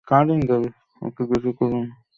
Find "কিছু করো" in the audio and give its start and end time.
1.29-1.79